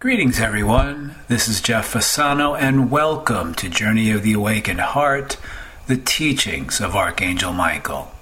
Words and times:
Greetings, 0.00 0.38
everyone. 0.38 1.16
This 1.26 1.48
is 1.48 1.60
Jeff 1.60 1.92
Fasano, 1.92 2.56
and 2.56 2.88
welcome 2.88 3.52
to 3.56 3.68
Journey 3.68 4.12
of 4.12 4.22
the 4.22 4.32
Awakened 4.32 4.78
Heart, 4.78 5.36
the 5.88 5.96
teachings 5.96 6.80
of 6.80 6.94
Archangel 6.94 7.52
Michael. 7.52 8.12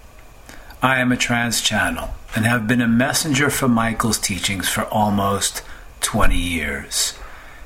I 0.80 1.00
am 1.00 1.12
a 1.12 1.18
trance 1.18 1.60
channel 1.60 2.14
and 2.34 2.46
have 2.46 2.66
been 2.66 2.80
a 2.80 2.88
messenger 2.88 3.50
for 3.50 3.68
Michael's 3.68 4.18
teachings 4.18 4.70
for 4.70 4.84
almost 4.84 5.62
20 6.00 6.34
years. 6.34 7.12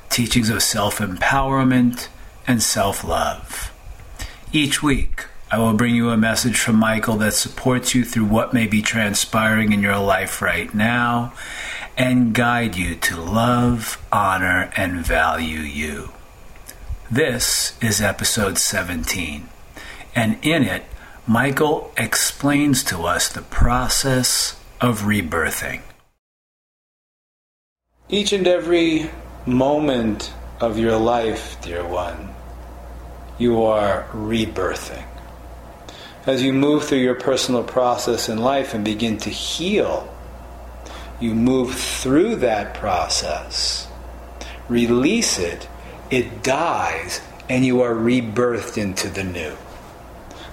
Teachings 0.09 0.49
of 0.49 0.61
self 0.61 0.97
empowerment 0.97 2.09
and 2.45 2.61
self 2.61 3.05
love. 3.05 3.71
Each 4.51 4.83
week, 4.83 5.27
I 5.49 5.57
will 5.57 5.73
bring 5.73 5.95
you 5.95 6.09
a 6.09 6.17
message 6.17 6.59
from 6.59 6.75
Michael 6.75 7.15
that 7.19 7.33
supports 7.33 7.95
you 7.95 8.03
through 8.03 8.25
what 8.25 8.53
may 8.53 8.67
be 8.67 8.81
transpiring 8.81 9.71
in 9.71 9.81
your 9.81 9.99
life 9.99 10.41
right 10.41 10.73
now 10.75 11.31
and 11.97 12.33
guide 12.33 12.75
you 12.75 12.95
to 12.95 13.19
love, 13.19 14.03
honor, 14.11 14.71
and 14.75 15.05
value 15.05 15.59
you. 15.59 16.11
This 17.09 17.77
is 17.81 18.01
episode 18.01 18.57
17, 18.57 19.49
and 20.15 20.37
in 20.41 20.63
it, 20.63 20.85
Michael 21.27 21.91
explains 21.97 22.83
to 22.85 23.03
us 23.03 23.29
the 23.29 23.41
process 23.41 24.59
of 24.79 25.01
rebirthing. 25.01 25.81
Each 28.09 28.33
and 28.33 28.47
every 28.47 29.09
moment 29.45 30.33
of 30.59 30.77
your 30.77 30.97
life, 30.97 31.57
dear 31.61 31.85
one, 31.85 32.33
you 33.37 33.63
are 33.63 34.05
rebirthing. 34.13 35.05
As 36.25 36.43
you 36.43 36.53
move 36.53 36.85
through 36.85 36.99
your 36.99 37.15
personal 37.15 37.63
process 37.63 38.29
in 38.29 38.37
life 38.37 38.73
and 38.73 38.85
begin 38.85 39.17
to 39.19 39.29
heal 39.29 40.07
you 41.21 41.35
move 41.35 41.73
through 41.75 42.37
that 42.37 42.73
process, 42.73 43.87
release 44.67 45.37
it, 45.37 45.67
it 46.09 46.43
dies, 46.43 47.21
and 47.49 47.65
you 47.65 47.81
are 47.81 47.93
rebirthed 47.93 48.77
into 48.77 49.07
the 49.09 49.23
new. 49.23 49.55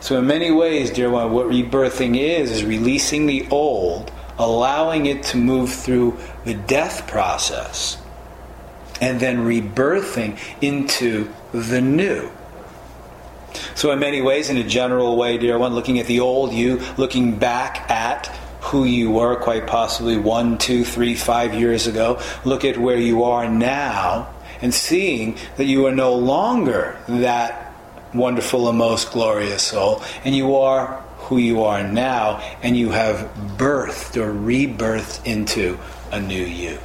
So, 0.00 0.18
in 0.18 0.26
many 0.26 0.50
ways, 0.50 0.90
dear 0.90 1.10
one, 1.10 1.32
what 1.32 1.46
rebirthing 1.46 2.16
is, 2.16 2.50
is 2.50 2.64
releasing 2.64 3.26
the 3.26 3.48
old, 3.50 4.12
allowing 4.38 5.06
it 5.06 5.24
to 5.24 5.36
move 5.36 5.72
through 5.72 6.18
the 6.44 6.54
death 6.54 7.08
process, 7.08 7.98
and 9.00 9.18
then 9.18 9.38
rebirthing 9.38 10.38
into 10.60 11.32
the 11.52 11.80
new. 11.80 12.30
So, 13.74 13.90
in 13.90 13.98
many 13.98 14.20
ways, 14.20 14.50
in 14.50 14.56
a 14.56 14.64
general 14.64 15.16
way, 15.16 15.38
dear 15.38 15.58
one, 15.58 15.74
looking 15.74 15.98
at 15.98 16.06
the 16.06 16.20
old 16.20 16.52
you, 16.52 16.80
looking 16.96 17.36
back 17.36 17.90
at 17.90 18.32
who 18.68 18.84
you 18.84 19.10
were 19.10 19.36
quite 19.36 19.66
possibly 19.66 20.16
one, 20.16 20.58
two, 20.58 20.84
three, 20.84 21.14
five 21.14 21.54
years 21.54 21.86
ago. 21.86 22.20
Look 22.44 22.64
at 22.64 22.76
where 22.76 22.98
you 22.98 23.24
are 23.24 23.48
now 23.48 24.28
and 24.60 24.74
seeing 24.74 25.36
that 25.56 25.64
you 25.64 25.86
are 25.86 25.94
no 25.94 26.14
longer 26.14 26.98
that 27.08 27.72
wonderful 28.14 28.68
and 28.68 28.78
most 28.78 29.12
glorious 29.12 29.62
soul, 29.62 30.02
and 30.24 30.34
you 30.34 30.56
are 30.56 31.02
who 31.18 31.38
you 31.38 31.64
are 31.64 31.82
now, 31.82 32.38
and 32.62 32.76
you 32.76 32.90
have 32.90 33.30
birthed 33.56 34.16
or 34.16 34.32
rebirthed 34.32 35.26
into 35.26 35.78
a 36.10 36.20
new 36.20 36.44
you. 36.44 36.78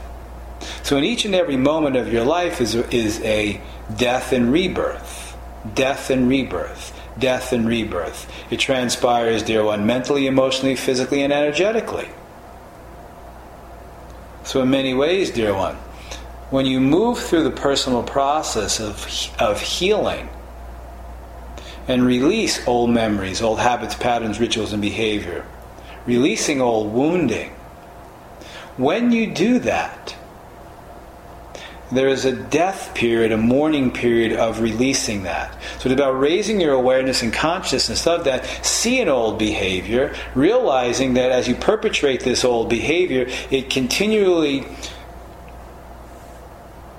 So, 0.83 0.97
in 0.97 1.03
each 1.03 1.25
and 1.25 1.35
every 1.35 1.57
moment 1.57 1.95
of 1.95 2.11
your 2.11 2.25
life 2.25 2.61
is, 2.61 2.75
is 2.75 3.21
a 3.21 3.61
death 3.97 4.31
and 4.33 4.51
rebirth. 4.51 5.37
Death 5.75 6.09
and 6.09 6.27
rebirth 6.27 6.93
death 7.17 7.53
and 7.53 7.67
rebirth. 7.67 8.31
It 8.49 8.59
transpires, 8.59 9.43
dear 9.43 9.63
one, 9.63 9.85
mentally, 9.85 10.27
emotionally, 10.27 10.75
physically, 10.75 11.21
and 11.21 11.31
energetically. 11.31 12.09
So, 14.43 14.61
in 14.61 14.69
many 14.69 14.93
ways, 14.93 15.31
dear 15.31 15.53
one, 15.53 15.75
when 16.49 16.65
you 16.65 16.79
move 16.79 17.19
through 17.19 17.43
the 17.43 17.51
personal 17.51 18.03
process 18.03 18.79
of, 18.79 19.07
of 19.39 19.61
healing 19.61 20.29
and 21.87 22.05
release 22.05 22.65
old 22.67 22.89
memories, 22.89 23.41
old 23.41 23.59
habits, 23.59 23.95
patterns, 23.95 24.39
rituals, 24.39 24.73
and 24.73 24.81
behavior, 24.81 25.45
releasing 26.05 26.61
old 26.61 26.93
wounding, 26.93 27.49
when 28.77 29.11
you 29.11 29.33
do 29.33 29.59
that, 29.59 30.12
there 31.93 32.07
is 32.07 32.25
a 32.25 32.31
death 32.31 32.93
period, 32.95 33.31
a 33.31 33.37
mourning 33.37 33.91
period 33.91 34.33
of 34.33 34.61
releasing 34.61 35.23
that. 35.23 35.53
So 35.79 35.89
it's 35.89 35.93
about 35.93 36.19
raising 36.19 36.59
your 36.59 36.73
awareness 36.73 37.21
and 37.21 37.31
consciousness 37.31 38.07
of 38.07 38.23
that. 38.23 38.45
See 38.65 38.99
an 38.99 39.09
old 39.09 39.37
behavior, 39.37 40.15
realizing 40.35 41.13
that 41.13 41.31
as 41.31 41.47
you 41.47 41.55
perpetrate 41.55 42.21
this 42.21 42.43
old 42.43 42.69
behavior, 42.69 43.27
it 43.51 43.69
continually 43.69 44.65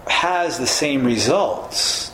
has 0.06 0.58
the 0.58 0.66
same 0.66 1.04
results 1.04 2.12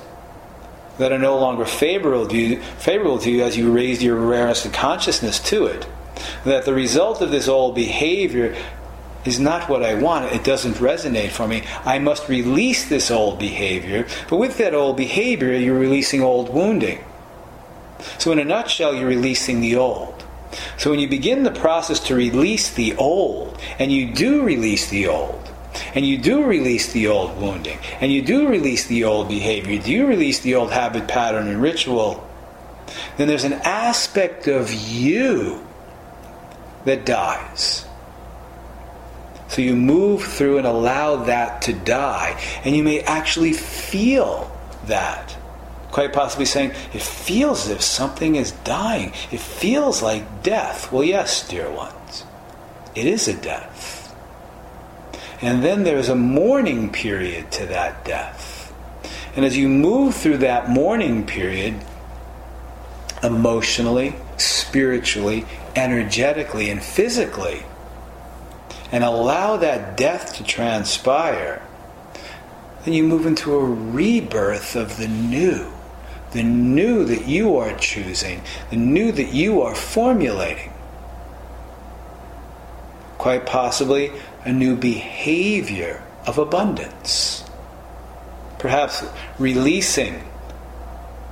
that 0.99 1.13
are 1.13 1.19
no 1.19 1.39
longer 1.39 1.65
favorable 1.65 2.27
to 2.27 2.37
you, 2.37 2.63
favorable 2.79 3.19
to 3.19 3.31
you 3.31 3.43
as 3.43 3.57
you 3.57 3.73
raise 3.73 4.03
your 4.03 4.23
awareness 4.23 4.65
and 4.65 4.75
consciousness 4.75 5.39
to 5.41 5.67
it. 5.67 5.87
That 6.45 6.65
the 6.65 6.75
result 6.75 7.23
of 7.23 7.31
this 7.31 7.49
old 7.49 7.75
behavior 7.75 8.55
is 9.25 9.39
not 9.39 9.69
what 9.69 9.83
I 9.83 9.95
want. 9.95 10.33
It 10.33 10.45
doesn't 10.45 10.75
resonate 10.75 11.31
for 11.31 11.47
me. 11.47 11.63
I 11.85 11.99
must 11.99 12.29
release 12.29 12.89
this 12.89 13.11
old 13.11 13.39
behavior. 13.39 14.07
But 14.29 14.37
with 14.37 14.59
that 14.59 14.75
old 14.75 14.97
behavior, 14.97 15.55
you're 15.55 15.79
releasing 15.79 16.23
old 16.23 16.53
wounding. 16.53 17.05
So, 18.19 18.33
in 18.33 18.39
a 18.39 18.45
nutshell, 18.45 18.95
you're 18.95 19.09
releasing 19.09 19.61
the 19.61 19.77
old. 19.77 20.25
So, 20.79 20.91
when 20.91 21.01
you 21.01 21.09
begin 21.09 21.43
the 21.43 21.51
process 21.51 22.01
to 22.01 22.15
release 22.15 22.73
the 22.73 22.97
old, 22.97 23.61
and 23.79 23.93
you 23.93 24.13
do 24.13 24.43
release 24.43 24.89
the 24.89 25.07
old, 25.07 25.51
and 25.95 26.07
you 26.07 26.17
do 26.17 26.43
release 26.43 26.93
the 26.93 27.09
old 27.09 27.39
wounding, 27.39 27.79
and 28.01 28.11
you 28.11 28.23
do 28.23 28.49
release 28.49 28.87
the 28.87 29.05
old 29.05 29.29
behavior, 29.29 29.79
do 29.79 29.93
you 29.93 30.07
release 30.07 30.41
the 30.41 30.55
old 30.55 30.73
habit, 30.73 31.09
pattern, 31.09 31.49
and 31.49 31.61
ritual, 31.61 32.27
then 33.19 33.29
there's 33.29 33.45
an 33.45 33.53
aspect 33.53 34.49
of 34.49 34.73
you 34.73 35.65
that 36.85 37.05
dies. 37.05 37.85
So 39.51 39.63
you 39.63 39.75
move 39.75 40.23
through 40.23 40.59
and 40.59 40.67
allow 40.67 41.25
that 41.25 41.63
to 41.63 41.73
die, 41.73 42.41
and 42.65 42.77
you 42.77 42.85
may 42.85 43.01
actually 43.01 43.53
feel 43.53 44.49
that. 44.87 45.37
Quite 45.91 46.13
possibly 46.13 46.45
saying, 46.45 46.71
it 46.95 47.03
feels 47.03 47.65
as 47.65 47.73
if 47.73 47.83
something 47.83 48.37
is 48.37 48.53
dying. 48.63 49.13
It 49.33 49.41
feels 49.41 50.03
like 50.03 50.45
death. 50.45 50.93
Well, 50.93 51.03
yes, 51.03 51.49
dear 51.49 51.69
ones, 51.69 52.25
it 52.95 53.07
is 53.07 53.27
a 53.27 53.35
death. 53.35 54.15
And 55.43 55.65
then 55.65 55.83
there's 55.83 56.09
a 56.09 56.15
mourning 56.15 56.93
period 56.93 57.51
to 57.53 57.67
that 57.67 58.05
death. 58.05 58.73
And 59.35 59.45
as 59.45 59.57
you 59.57 59.69
move 59.69 60.15
through 60.15 60.39
that 60.39 60.71
mourning 60.71 61.27
period, 61.27 61.75
emotionally, 63.25 64.15
spiritually, 64.37 65.45
energetically, 65.75 66.71
and 66.71 66.81
physically, 66.81 67.65
and 68.93 69.05
allow 69.05 69.57
that 69.57 69.97
death 69.97 70.35
to 70.37 70.45
transpire, 70.45 71.63
then 72.85 72.95
you 72.95 73.05
move 73.05 73.27
into 73.27 73.55
a 73.55 73.65
rebirth 73.65 74.75
of 74.75 74.97
the 74.97 75.09
new, 75.09 75.71
the 76.33 76.43
new 76.43 77.05
that 77.05 77.27
you 77.27 77.57
are 77.57 77.77
choosing, 77.77 78.41
the 78.71 78.77
new 78.77 79.13
that 79.13 79.33
you 79.33 79.63
are 79.63 79.75
formulating. 79.75 80.73
Quite 83.19 83.45
possibly 83.45 84.13
a 84.45 84.53
new 84.53 84.77
behavior 84.77 86.03
of 86.27 86.39
abundance. 86.39 87.45
Perhaps 88.59 89.05
releasing 89.39 90.23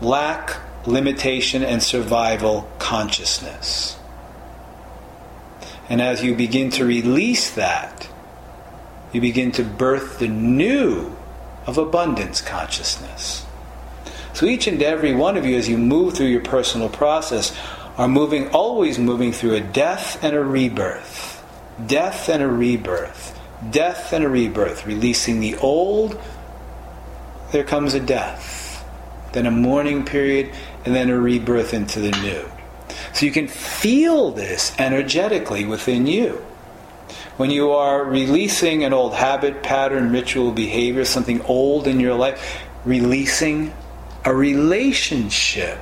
lack, 0.00 0.56
limitation, 0.86 1.62
and 1.62 1.82
survival 1.82 2.70
consciousness. 2.78 3.97
And 5.88 6.02
as 6.02 6.22
you 6.22 6.34
begin 6.34 6.70
to 6.72 6.84
release 6.84 7.50
that, 7.52 8.08
you 9.12 9.20
begin 9.20 9.52
to 9.52 9.64
birth 9.64 10.18
the 10.18 10.28
new 10.28 11.16
of 11.66 11.78
abundance 11.78 12.40
consciousness. 12.40 13.46
So 14.34 14.46
each 14.46 14.66
and 14.66 14.82
every 14.82 15.14
one 15.14 15.36
of 15.36 15.46
you, 15.46 15.56
as 15.56 15.68
you 15.68 15.78
move 15.78 16.14
through 16.14 16.26
your 16.26 16.42
personal 16.42 16.88
process, 16.88 17.56
are 17.96 18.08
moving, 18.08 18.48
always 18.50 18.98
moving 18.98 19.32
through 19.32 19.54
a 19.54 19.60
death 19.60 20.22
and 20.22 20.36
a 20.36 20.44
rebirth. 20.44 21.42
Death 21.86 22.28
and 22.28 22.42
a 22.42 22.48
rebirth. 22.48 23.38
Death 23.70 24.12
and 24.12 24.24
a 24.24 24.28
rebirth. 24.28 24.86
Releasing 24.86 25.40
the 25.40 25.56
old, 25.56 26.20
there 27.50 27.64
comes 27.64 27.94
a 27.94 28.00
death. 28.00 28.84
Then 29.32 29.46
a 29.46 29.50
mourning 29.50 30.04
period, 30.04 30.52
and 30.84 30.94
then 30.94 31.10
a 31.10 31.18
rebirth 31.18 31.74
into 31.74 32.00
the 32.00 32.12
new. 32.22 32.48
So 33.18 33.26
you 33.26 33.32
can 33.32 33.48
feel 33.48 34.30
this 34.30 34.72
energetically 34.78 35.64
within 35.64 36.06
you. 36.06 36.34
When 37.36 37.50
you 37.50 37.72
are 37.72 38.04
releasing 38.04 38.84
an 38.84 38.92
old 38.92 39.12
habit, 39.12 39.60
pattern, 39.64 40.12
ritual, 40.12 40.52
behavior, 40.52 41.04
something 41.04 41.42
old 41.42 41.88
in 41.88 41.98
your 41.98 42.14
life, 42.14 42.62
releasing 42.84 43.74
a 44.24 44.32
relationship 44.32 45.80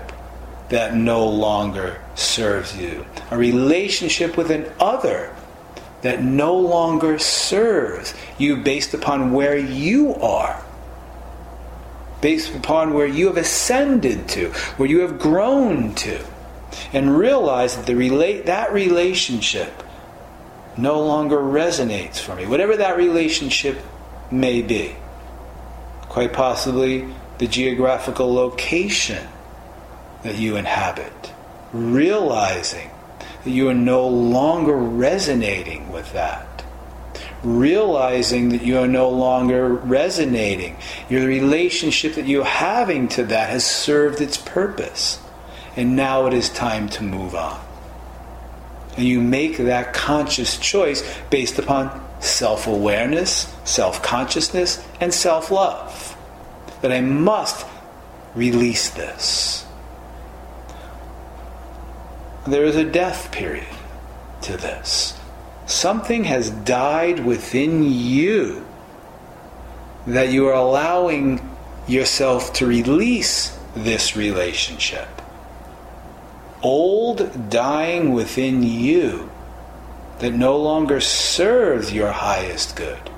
that 0.71 0.95
no 0.95 1.29
longer 1.29 2.01
serves 2.15 2.75
you, 2.75 3.05
a 3.31 3.37
relationship 3.37 4.39
with 4.39 4.51
an 4.51 4.73
other 4.81 5.31
that 6.01 6.23
no 6.23 6.57
longer 6.57 7.19
serves 7.19 8.15
you 8.39 8.57
based 8.57 8.95
upon 8.95 9.35
where 9.35 9.59
you 9.59 10.15
are, 10.15 10.65
based 12.23 12.55
upon 12.55 12.95
where 12.95 13.07
you 13.07 13.27
have 13.27 13.37
ascended 13.37 14.27
to, 14.27 14.49
where 14.79 14.89
you 14.89 15.01
have 15.01 15.19
grown 15.19 15.95
to, 15.97 16.25
and 16.93 17.17
realize 17.17 17.77
that 17.77 17.87
the 17.87 17.95
relate 17.95 18.47
that 18.47 18.73
relationship 18.73 19.83
no 20.77 21.01
longer 21.01 21.39
resonates 21.39 22.19
for 22.19 22.35
me, 22.35 22.47
whatever 22.47 22.77
that 22.77 22.97
relationship 22.97 23.79
may 24.31 24.63
be. 24.63 24.95
Quite 26.09 26.33
possibly 26.33 27.09
the 27.39 27.47
geographical 27.47 28.33
location 28.33 29.27
that 30.23 30.37
you 30.37 30.57
inhabit, 30.57 31.33
realizing 31.73 32.91
that 33.45 33.51
you 33.51 33.69
are 33.69 33.75
no 33.75 34.07
longer 34.09 34.77
resonating 34.77 35.91
with 35.93 36.13
that. 36.13 36.65
Realizing 37.43 38.49
that 38.49 38.63
you 38.63 38.79
are 38.79 38.89
no 38.89 39.09
longer 39.09 39.69
resonating. 39.69 40.77
Your 41.09 41.27
relationship 41.27 42.15
that 42.15 42.27
you're 42.27 42.45
having 42.45 43.09
to 43.09 43.25
that 43.25 43.51
has 43.51 43.65
served 43.65 44.21
its 44.21 44.37
purpose. 44.37 45.21
And 45.77 45.95
now 45.95 46.27
it 46.27 46.33
is 46.33 46.49
time 46.49 46.89
to 46.91 47.03
move 47.03 47.35
on. 47.35 47.61
And 48.97 49.07
you 49.07 49.21
make 49.21 49.59
that 49.59 49.93
conscious 49.93 50.57
choice 50.59 51.03
based 51.29 51.59
upon 51.59 52.03
self 52.21 52.67
awareness, 52.67 53.55
self 53.65 54.03
consciousness, 54.03 54.83
and 55.01 55.13
self 55.13 55.51
love. 55.51 56.17
That 56.81 56.93
I 56.93 57.01
must 57.01 57.67
release 58.35 58.91
this. 58.91 59.67
There 62.47 62.65
is 62.65 62.77
a 62.77 62.85
death 62.85 63.33
period 63.33 63.67
to 64.43 64.57
this. 64.57 65.19
Something 65.67 66.25
has 66.25 66.51
died 66.51 67.25
within 67.25 67.83
you 67.83 68.65
that 70.07 70.31
you 70.31 70.47
are 70.47 70.55
allowing 70.55 71.41
yourself 71.89 72.53
to 72.55 72.67
release 72.67 73.59
this 73.75 74.17
relationship. 74.17 75.16
Old 76.63 77.51
dying 77.51 78.13
within 78.13 78.63
you 78.63 79.31
that 80.19 80.33
no 80.33 80.57
longer 80.57 81.01
serves 81.01 81.93
your 81.93 82.11
highest 82.11 82.77
good, 82.77 83.11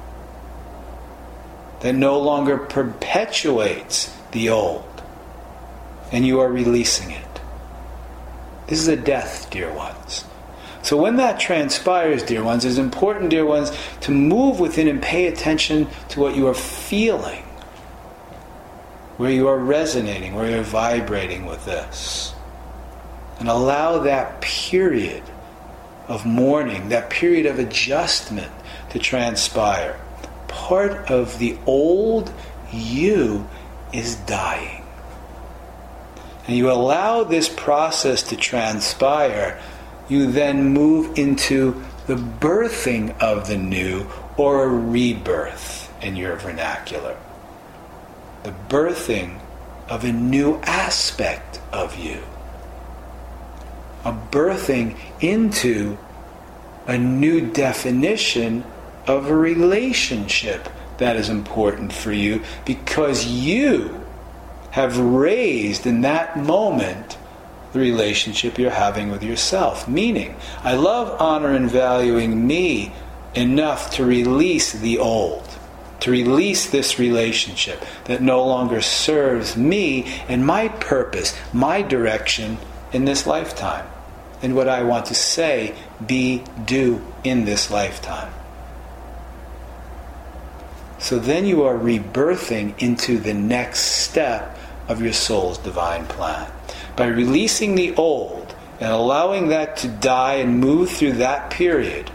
that 1.80 1.94
no 1.94 2.18
longer 2.18 2.58
perpetuates 2.58 4.14
the 4.32 4.48
old, 4.48 5.02
and 6.10 6.26
you 6.26 6.40
are 6.40 6.50
releasing 6.50 7.10
it. 7.12 7.40
This 8.66 8.80
is 8.80 8.88
a 8.88 8.96
death, 8.96 9.48
dear 9.50 9.72
ones. 9.72 10.24
So 10.82 10.96
when 10.96 11.16
that 11.16 11.40
transpires, 11.40 12.22
dear 12.22 12.42
ones, 12.42 12.64
it's 12.64 12.78
important, 12.78 13.30
dear 13.30 13.46
ones, 13.46 13.70
to 14.02 14.10
move 14.10 14.58
within 14.60 14.88
and 14.88 15.02
pay 15.02 15.26
attention 15.26 15.86
to 16.10 16.20
what 16.20 16.34
you 16.34 16.46
are 16.48 16.54
feeling, 16.54 17.42
where 19.16 19.30
you 19.30 19.48
are 19.48 19.58
resonating, 19.58 20.34
where 20.34 20.50
you're 20.50 20.62
vibrating 20.62 21.46
with 21.46 21.64
this. 21.64 22.34
And 23.38 23.48
allow 23.48 24.00
that 24.00 24.40
period 24.40 25.22
of 26.08 26.24
mourning, 26.26 26.88
that 26.88 27.10
period 27.10 27.46
of 27.46 27.58
adjustment 27.58 28.50
to 28.90 28.98
transpire. 28.98 30.00
Part 30.48 31.10
of 31.10 31.38
the 31.38 31.56
old 31.66 32.32
you 32.72 33.48
is 33.92 34.16
dying. 34.16 34.84
And 36.46 36.56
you 36.56 36.70
allow 36.70 37.24
this 37.24 37.48
process 37.48 38.22
to 38.24 38.36
transpire, 38.36 39.60
you 40.08 40.32
then 40.32 40.72
move 40.72 41.18
into 41.18 41.82
the 42.06 42.14
birthing 42.14 43.16
of 43.20 43.48
the 43.48 43.58
new 43.58 44.06
or 44.38 44.64
a 44.64 44.68
rebirth 44.68 45.92
in 46.02 46.16
your 46.16 46.36
vernacular. 46.36 47.18
The 48.44 48.54
birthing 48.68 49.40
of 49.90 50.04
a 50.04 50.12
new 50.12 50.56
aspect 50.62 51.60
of 51.70 51.98
you 51.98 52.22
a 54.04 54.12
birthing 54.12 54.96
into 55.20 55.98
a 56.86 56.96
new 56.96 57.50
definition 57.50 58.64
of 59.06 59.28
a 59.28 59.36
relationship 59.36 60.68
that 60.98 61.16
is 61.16 61.28
important 61.28 61.92
for 61.92 62.12
you 62.12 62.42
because 62.64 63.26
you 63.26 64.04
have 64.70 64.98
raised 64.98 65.86
in 65.86 66.02
that 66.02 66.36
moment 66.36 67.16
the 67.72 67.78
relationship 67.78 68.58
you're 68.58 68.70
having 68.70 69.10
with 69.10 69.22
yourself. 69.22 69.88
Meaning, 69.88 70.34
I 70.62 70.74
love, 70.74 71.20
honor, 71.20 71.50
and 71.50 71.70
valuing 71.70 72.46
me 72.46 72.92
enough 73.34 73.90
to 73.92 74.04
release 74.04 74.72
the 74.72 74.98
old, 74.98 75.46
to 76.00 76.10
release 76.10 76.70
this 76.70 76.98
relationship 76.98 77.84
that 78.04 78.22
no 78.22 78.44
longer 78.44 78.80
serves 78.80 79.56
me 79.56 80.04
and 80.28 80.46
my 80.46 80.68
purpose, 80.68 81.38
my 81.52 81.82
direction 81.82 82.58
in 82.92 83.04
this 83.04 83.26
lifetime 83.26 83.86
and 84.42 84.54
what 84.54 84.68
I 84.68 84.82
want 84.82 85.06
to 85.06 85.14
say, 85.14 85.74
be, 86.04 86.44
do 86.64 87.04
in 87.24 87.44
this 87.44 87.70
lifetime. 87.70 88.32
So 90.98 91.18
then 91.18 91.46
you 91.46 91.64
are 91.64 91.76
rebirthing 91.76 92.80
into 92.80 93.18
the 93.18 93.34
next 93.34 93.80
step 93.80 94.58
of 94.88 95.00
your 95.00 95.12
soul's 95.12 95.58
divine 95.58 96.06
plan. 96.06 96.50
By 96.96 97.06
releasing 97.06 97.74
the 97.74 97.94
old 97.94 98.54
and 98.80 98.92
allowing 98.92 99.48
that 99.48 99.76
to 99.78 99.88
die 99.88 100.34
and 100.34 100.58
move 100.58 100.90
through 100.90 101.14
that 101.14 101.50
period, 101.50 102.10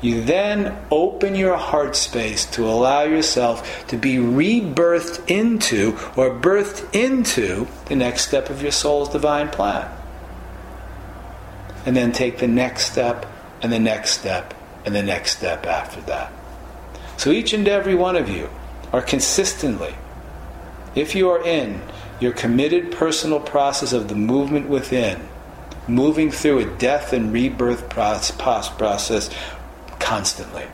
you 0.00 0.22
then 0.22 0.76
open 0.90 1.36
your 1.36 1.56
heart 1.56 1.94
space 1.94 2.44
to 2.46 2.66
allow 2.66 3.02
yourself 3.02 3.86
to 3.86 3.96
be 3.96 4.16
rebirthed 4.16 5.30
into 5.30 5.92
or 6.16 6.30
birthed 6.30 6.92
into 6.92 7.68
the 7.86 7.94
next 7.94 8.26
step 8.26 8.50
of 8.50 8.62
your 8.62 8.72
soul's 8.72 9.08
divine 9.08 9.48
plan 9.48 9.88
and 11.84 11.96
then 11.96 12.12
take 12.12 12.38
the 12.38 12.48
next 12.48 12.90
step 12.90 13.26
and 13.62 13.72
the 13.72 13.78
next 13.78 14.10
step 14.18 14.54
and 14.84 14.94
the 14.94 15.02
next 15.02 15.36
step 15.36 15.66
after 15.66 16.00
that. 16.02 16.32
So 17.16 17.30
each 17.30 17.52
and 17.52 17.68
every 17.68 17.94
one 17.94 18.16
of 18.16 18.28
you 18.28 18.50
are 18.92 19.02
consistently, 19.02 19.94
if 20.94 21.14
you 21.14 21.30
are 21.30 21.42
in 21.44 21.80
your 22.20 22.32
committed 22.32 22.92
personal 22.92 23.40
process 23.40 23.92
of 23.92 24.08
the 24.08 24.14
movement 24.14 24.68
within, 24.68 25.28
moving 25.88 26.30
through 26.30 26.58
a 26.60 26.76
death 26.78 27.12
and 27.12 27.32
rebirth 27.32 27.88
process 27.88 29.30
constantly. 29.98 30.66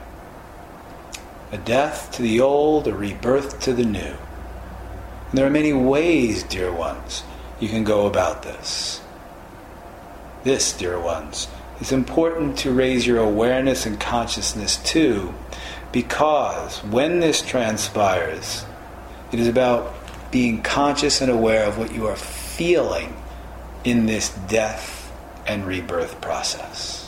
A 1.50 1.56
death 1.56 2.12
to 2.12 2.22
the 2.22 2.40
old, 2.40 2.86
a 2.86 2.94
rebirth 2.94 3.60
to 3.60 3.72
the 3.72 3.84
new. 3.84 4.14
And 5.30 5.32
there 5.32 5.46
are 5.46 5.50
many 5.50 5.72
ways, 5.72 6.42
dear 6.42 6.70
ones, 6.70 7.22
you 7.60 7.68
can 7.68 7.84
go 7.84 8.06
about 8.06 8.42
this. 8.42 9.00
This, 10.44 10.72
dear 10.72 10.98
ones, 11.00 11.48
is 11.80 11.92
important 11.92 12.58
to 12.58 12.72
raise 12.72 13.06
your 13.06 13.18
awareness 13.18 13.86
and 13.86 13.98
consciousness 13.98 14.76
to, 14.92 15.34
because 15.92 16.78
when 16.84 17.20
this 17.20 17.42
transpires, 17.42 18.64
it 19.32 19.40
is 19.40 19.48
about 19.48 19.94
being 20.30 20.62
conscious 20.62 21.20
and 21.20 21.30
aware 21.30 21.66
of 21.66 21.78
what 21.78 21.92
you 21.94 22.06
are 22.06 22.16
feeling 22.16 23.16
in 23.84 24.06
this 24.06 24.30
death 24.48 25.12
and 25.46 25.66
rebirth 25.66 26.20
process. 26.20 27.07